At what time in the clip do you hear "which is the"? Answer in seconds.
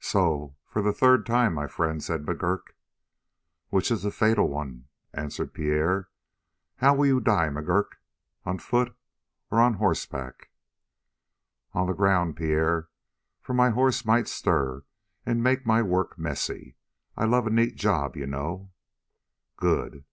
3.68-4.10